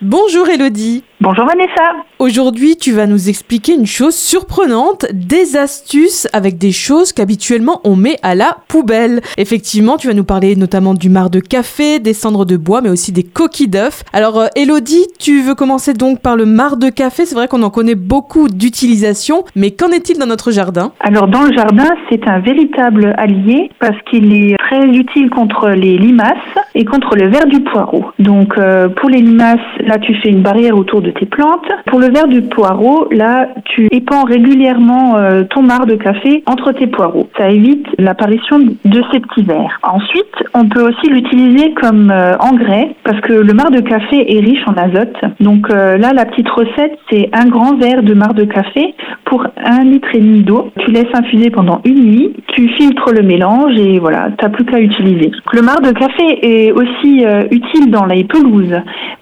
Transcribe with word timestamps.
Bonjour 0.00 0.48
Elodie. 0.48 1.02
Bonjour 1.20 1.44
Vanessa. 1.44 2.04
Aujourd'hui, 2.20 2.76
tu 2.76 2.92
vas 2.92 3.08
nous 3.08 3.28
expliquer 3.28 3.74
une 3.74 3.86
chose 3.86 4.14
surprenante, 4.14 5.06
des 5.12 5.56
astuces 5.56 6.28
avec 6.32 6.56
des 6.56 6.70
choses 6.70 7.12
qu'habituellement 7.12 7.80
on 7.82 7.96
met 7.96 8.16
à 8.22 8.36
la 8.36 8.58
poubelle. 8.68 9.20
Effectivement, 9.36 9.96
tu 9.96 10.06
vas 10.06 10.14
nous 10.14 10.22
parler 10.22 10.54
notamment 10.54 10.94
du 10.94 11.10
marc 11.10 11.30
de 11.30 11.40
café, 11.40 11.98
des 11.98 12.12
cendres 12.12 12.44
de 12.44 12.56
bois, 12.56 12.80
mais 12.80 12.90
aussi 12.90 13.10
des 13.10 13.24
coquilles 13.24 13.66
d'œufs. 13.66 14.04
Alors, 14.12 14.38
euh, 14.38 14.46
Elodie, 14.54 15.06
tu 15.18 15.40
veux 15.42 15.56
commencer 15.56 15.94
donc 15.94 16.20
par 16.20 16.36
le 16.36 16.46
marc 16.46 16.78
de 16.78 16.90
café. 16.90 17.26
C'est 17.26 17.34
vrai 17.34 17.48
qu'on 17.48 17.64
en 17.64 17.70
connaît 17.70 17.96
beaucoup 17.96 18.48
d'utilisation, 18.48 19.42
mais 19.56 19.72
qu'en 19.72 19.88
est-il 19.88 20.16
dans 20.16 20.26
notre 20.26 20.52
jardin? 20.52 20.92
Alors, 21.00 21.26
dans 21.26 21.42
le 21.42 21.52
jardin, 21.52 21.88
c'est 22.08 22.28
un 22.28 22.38
véritable 22.38 23.14
allié 23.18 23.72
parce 23.80 24.00
qu'il 24.08 24.32
est 24.32 24.54
utile 24.76 25.30
contre 25.30 25.70
les 25.70 25.98
limaces 25.98 26.36
et 26.74 26.84
contre 26.84 27.16
le 27.16 27.28
ver 27.28 27.46
du 27.46 27.60
poireau. 27.60 28.04
Donc, 28.18 28.56
euh, 28.58 28.88
pour 28.88 29.08
les 29.08 29.20
limaces, 29.20 29.58
là, 29.80 29.98
tu 29.98 30.14
fais 30.16 30.28
une 30.30 30.42
barrière 30.42 30.76
autour 30.76 31.02
de 31.02 31.10
tes 31.10 31.26
plantes. 31.26 31.66
Pour 31.86 31.98
le 31.98 32.10
verre 32.10 32.28
du 32.28 32.42
poireau, 32.42 33.08
là, 33.10 33.48
tu 33.64 33.88
épands 33.90 34.24
régulièrement 34.24 35.16
euh, 35.16 35.44
ton 35.44 35.62
marc 35.62 35.86
de 35.86 35.96
café 35.96 36.42
entre 36.46 36.72
tes 36.72 36.86
poireaux. 36.86 37.28
Ça 37.36 37.50
évite 37.50 37.86
l'apparition 37.98 38.58
de 38.58 39.02
ces 39.12 39.20
petits 39.20 39.42
vers. 39.42 39.78
Ensuite, 39.82 40.34
on 40.54 40.68
peut 40.68 40.82
aussi 40.82 41.08
l'utiliser 41.08 41.72
comme 41.74 42.10
euh, 42.10 42.36
engrais 42.38 42.94
parce 43.04 43.20
que 43.20 43.32
le 43.32 43.52
marc 43.52 43.72
de 43.72 43.80
café 43.80 44.36
est 44.36 44.40
riche 44.40 44.62
en 44.66 44.74
azote. 44.74 45.16
Donc 45.40 45.68
là, 45.68 46.12
la 46.12 46.24
petite 46.24 46.48
recette, 46.48 46.98
c'est 47.10 47.30
un 47.32 47.46
grand 47.46 47.76
verre 47.76 48.02
de 48.02 48.14
marc 48.14 48.34
de 48.34 48.44
café 48.44 48.94
pour 49.24 49.46
un 49.64 49.84
litre 49.84 50.08
et 50.14 50.20
demi 50.20 50.40
d'eau. 50.40 50.70
Tu 50.78 50.90
laisses 50.90 51.14
infuser 51.14 51.50
pendant 51.50 51.80
une 51.84 52.04
nuit, 52.04 52.32
tu 52.48 52.68
filtres 52.70 53.12
le 53.12 53.22
mélange 53.22 53.76
et 53.78 53.98
voilà, 53.98 54.28
t'as 54.38 54.48
plus 54.58 54.64
qu'à 54.64 54.80
utiliser. 54.80 55.30
Le 55.52 55.62
marc 55.62 55.82
de 55.82 55.92
café 55.92 56.26
est 56.42 56.72
aussi 56.72 57.24
utile 57.50 57.90
dans 57.90 58.06
les 58.06 58.24
pelouses. 58.24 58.74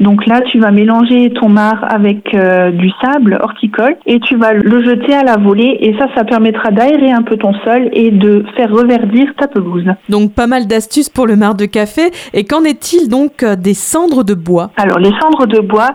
Donc 0.00 0.26
là, 0.26 0.40
tu 0.42 0.58
vas 0.58 0.70
mélanger 0.70 1.30
ton 1.30 1.48
marc 1.48 1.82
avec 1.88 2.34
euh, 2.34 2.70
du 2.70 2.90
sable 3.02 3.38
horticole 3.40 3.96
et 4.06 4.20
tu 4.20 4.36
vas 4.36 4.52
le 4.52 4.84
jeter 4.84 5.14
à 5.14 5.22
la 5.22 5.36
volée 5.36 5.76
et 5.80 5.96
ça, 5.98 6.06
ça 6.14 6.24
permettra 6.24 6.70
d'aérer 6.70 7.10
un 7.10 7.22
peu 7.22 7.36
ton 7.36 7.52
sol 7.64 7.88
et 7.92 8.10
de 8.10 8.44
faire 8.56 8.70
reverdir 8.70 9.32
ta 9.36 9.48
pelouse. 9.48 9.84
Donc 10.08 10.32
pas 10.34 10.46
mal 10.46 10.66
d'astuces 10.66 11.08
pour 11.08 11.26
le 11.26 11.36
marc 11.36 11.56
de 11.56 11.66
café. 11.66 12.10
Et 12.32 12.44
qu'en 12.44 12.64
est-il 12.64 13.08
donc 13.08 13.42
euh, 13.42 13.56
des 13.56 13.74
cendres 13.74 14.24
de 14.24 14.34
bois? 14.34 14.70
Alors 14.76 14.98
les 14.98 15.12
cendres 15.20 15.46
de 15.46 15.60
bois, 15.60 15.90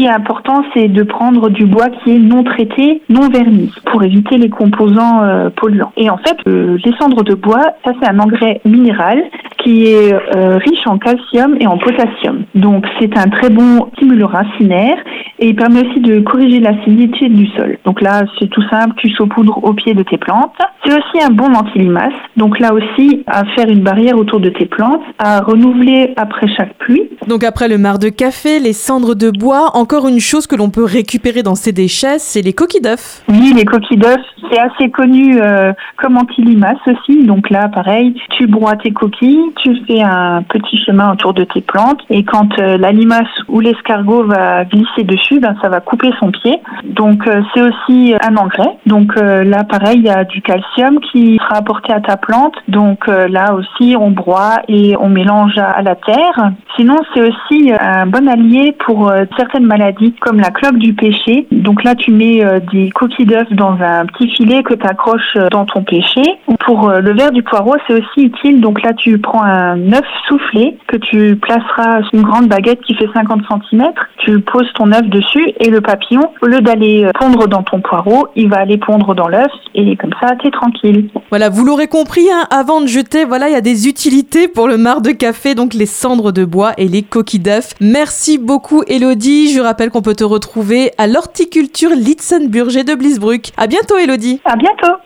qui 0.00 0.06
est 0.06 0.10
important, 0.10 0.64
c'est 0.72 0.88
de 0.88 1.02
prendre 1.02 1.50
du 1.50 1.66
bois 1.66 1.90
qui 1.90 2.16
est 2.16 2.18
non 2.18 2.42
traité, 2.42 3.02
non 3.10 3.28
verni, 3.28 3.70
pour 3.84 4.02
éviter 4.02 4.38
les 4.38 4.48
composants 4.48 5.22
euh, 5.22 5.50
polluants. 5.50 5.92
Et 5.98 6.08
en 6.08 6.16
fait, 6.16 6.38
les 6.46 6.92
cendres 6.98 7.22
de 7.22 7.34
bois, 7.34 7.74
ça 7.84 7.92
c'est 8.00 8.08
un 8.08 8.18
engrais 8.18 8.62
minéral 8.64 9.22
qui 9.58 9.88
est 9.88 10.14
riche 10.34 10.86
en 10.86 10.96
calcium 10.96 11.56
et 11.60 11.66
en 11.66 11.76
potassium. 11.76 12.44
Donc 12.54 12.86
c'est 12.98 13.14
un 13.18 13.28
très 13.28 13.50
bon 13.50 13.90
stimulant 13.94 14.28
racinaire 14.28 14.96
et 15.38 15.48
il 15.48 15.56
permet 15.56 15.86
aussi 15.86 16.00
de 16.00 16.20
corriger 16.20 16.60
l'acidité 16.60 17.28
du 17.28 17.46
sol. 17.48 17.76
Donc 17.84 18.00
là, 18.00 18.22
c'est 18.38 18.48
tout 18.48 18.62
simple, 18.70 18.94
tu 18.96 19.10
saupoudres 19.10 19.62
au 19.62 19.74
pied 19.74 19.92
de 19.92 20.02
tes 20.02 20.16
plantes. 20.16 20.56
C'est 20.84 20.92
aussi 20.92 21.22
un 21.22 21.30
bon 21.30 21.52
anti-limace. 21.54 22.14
Donc 22.36 22.58
là 22.58 22.72
aussi, 22.72 23.22
à 23.26 23.44
faire 23.54 23.68
une 23.68 23.82
barrière 23.82 24.16
autour 24.16 24.40
de 24.40 24.48
tes 24.48 24.64
plantes, 24.64 25.02
à 25.18 25.40
renouveler 25.40 26.14
après 26.16 26.46
chaque 26.56 26.74
pluie. 26.78 27.10
Donc 27.28 27.44
après 27.44 27.68
le 27.68 27.76
marc 27.76 27.98
de 27.98 28.08
café, 28.08 28.60
les 28.60 28.72
cendres 28.72 29.14
de 29.14 29.30
bois, 29.30 29.76
encore 29.76 30.08
une 30.08 30.20
chose 30.20 30.46
que 30.46 30.56
l'on 30.56 30.70
peut 30.70 30.84
récupérer 30.84 31.42
dans 31.42 31.54
ces 31.54 31.72
déchets, 31.72 32.18
c'est 32.18 32.40
les 32.40 32.54
coquilles 32.54 32.80
d'œufs. 32.80 33.22
Oui, 33.28 33.52
les 33.54 33.66
coquilles 33.66 33.98
d'œufs, 33.98 34.20
c'est 34.50 34.58
assez 34.58 34.90
connu 34.90 35.38
euh, 35.40 35.72
comme 35.98 36.16
anti-limace 36.16 36.78
aussi. 36.86 37.24
Donc 37.24 37.50
là, 37.50 37.68
pareil, 37.68 38.14
tu 38.38 38.46
broies 38.46 38.76
tes 38.76 38.90
coquilles, 38.90 39.52
tu 39.62 39.76
fais 39.86 40.00
un 40.00 40.42
petit 40.42 40.78
chemin 40.86 41.12
autour 41.12 41.34
de 41.34 41.44
tes 41.44 41.60
plantes 41.60 42.00
et 42.08 42.24
quand 42.24 42.58
euh, 42.58 42.78
la 42.78 42.92
limace 42.92 43.28
ou 43.48 43.60
l'escargot 43.60 44.24
va 44.24 44.64
glisser 44.64 45.04
dessus, 45.04 45.40
ben, 45.40 45.54
ça 45.60 45.68
va 45.68 45.80
couper 45.80 46.10
son 46.18 46.30
pied. 46.30 46.58
Donc 46.84 47.26
euh, 47.26 47.42
c'est 47.52 47.60
aussi 47.60 48.14
un 48.22 48.36
engrais. 48.36 48.78
Donc 48.86 49.14
là, 49.16 49.64
pareil, 49.64 49.98
il 49.98 50.04
y 50.04 50.10
a 50.10 50.24
du 50.24 50.40
calcium 50.40 50.69
qui 51.12 51.38
sera 51.38 51.56
apporté 51.56 51.92
à 51.92 52.00
ta 52.00 52.16
plante. 52.16 52.54
Donc 52.68 53.08
euh, 53.08 53.28
là 53.28 53.54
aussi, 53.54 53.96
on 53.98 54.10
broie 54.10 54.60
et 54.68 54.96
on 54.98 55.08
mélange 55.08 55.56
à, 55.58 55.82
la 55.82 55.94
terre. 55.94 56.52
Sinon, 56.76 56.96
c'est 57.14 57.22
aussi 57.22 57.72
un 57.78 58.06
bon 58.06 58.28
allié 58.28 58.74
pour 58.84 59.12
certaines 59.36 59.66
maladies 59.66 60.14
comme 60.20 60.40
la 60.40 60.50
cloque 60.50 60.78
du 60.78 60.94
péché. 60.94 61.46
Donc 61.50 61.84
là, 61.84 61.94
tu 61.94 62.12
mets 62.12 62.42
des 62.72 62.90
coquilles 62.90 63.26
d'œufs 63.26 63.52
dans 63.52 63.76
un 63.80 64.06
petit 64.06 64.28
filet 64.30 64.62
que 64.62 64.74
tu 64.74 64.86
accroches 64.86 65.36
dans 65.50 65.64
ton 65.64 65.82
péché. 65.82 66.22
Pour 66.64 66.90
le 66.90 67.12
verre 67.12 67.32
du 67.32 67.42
poireau, 67.42 67.74
c'est 67.86 67.94
aussi 67.94 68.26
utile. 68.26 68.60
Donc 68.60 68.82
là, 68.82 68.92
tu 68.92 69.18
prends 69.18 69.42
un 69.42 69.92
œuf 69.92 70.04
soufflé 70.28 70.76
que 70.86 70.96
tu 70.96 71.36
placeras 71.36 72.02
sur 72.04 72.14
une 72.14 72.22
grande 72.22 72.48
baguette 72.48 72.80
qui 72.82 72.94
fait 72.94 73.08
50 73.12 73.42
cm. 73.70 73.88
Tu 74.18 74.40
poses 74.40 74.70
ton 74.74 74.92
œuf 74.92 75.06
de 75.08 75.20
et 75.60 75.70
le 75.70 75.80
papillon, 75.80 76.22
au 76.42 76.46
lieu 76.46 76.60
d'aller 76.60 77.04
euh, 77.04 77.10
pondre 77.18 77.46
dans 77.46 77.62
ton 77.62 77.80
poireau, 77.80 78.28
il 78.34 78.48
va 78.48 78.58
aller 78.58 78.78
pondre 78.78 79.14
dans 79.14 79.28
l'œuf 79.28 79.52
et 79.74 79.96
comme 79.96 80.12
ça, 80.20 80.34
t'es 80.42 80.50
tranquille. 80.60 81.10
Voilà, 81.30 81.48
vous 81.48 81.64
l'aurez 81.64 81.88
compris, 81.88 82.30
hein, 82.30 82.46
avant 82.50 82.80
de 82.80 82.86
jeter, 82.86 83.24
voilà, 83.24 83.48
il 83.48 83.52
y 83.52 83.56
a 83.56 83.60
des 83.60 83.88
utilités 83.88 84.48
pour 84.48 84.68
le 84.68 84.76
marc 84.76 85.02
de 85.02 85.12
café, 85.12 85.54
donc 85.54 85.74
les 85.74 85.86
cendres 85.86 86.32
de 86.32 86.44
bois 86.44 86.72
et 86.76 86.88
les 86.88 87.02
coquilles 87.02 87.40
d'œufs. 87.40 87.74
Merci 87.80 88.38
beaucoup, 88.38 88.82
Elodie. 88.86 89.52
Je 89.52 89.60
rappelle 89.60 89.90
qu'on 89.90 90.02
peut 90.02 90.14
te 90.14 90.24
retrouver 90.24 90.92
à 90.98 91.06
l'horticulture 91.06 91.90
Litzenburger 91.90 92.84
de 92.84 92.94
Blisbruck. 92.94 93.52
À 93.56 93.66
bientôt, 93.66 93.96
Elodie. 93.96 94.40
À 94.44 94.56
bientôt. 94.56 95.00